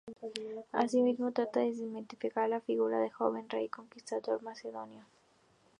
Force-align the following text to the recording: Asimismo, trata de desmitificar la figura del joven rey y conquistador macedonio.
Asimismo, 0.71 1.31
trata 1.31 1.59
de 1.59 1.67
desmitificar 1.67 2.49
la 2.49 2.59
figura 2.59 2.97
del 2.97 3.11
joven 3.11 3.47
rey 3.47 3.65
y 3.65 3.69
conquistador 3.69 4.41
macedonio. 4.41 5.05